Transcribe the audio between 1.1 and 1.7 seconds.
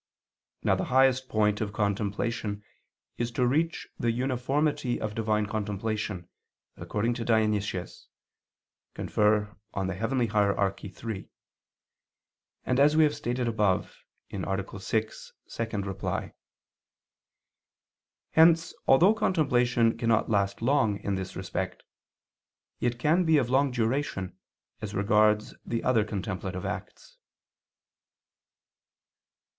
point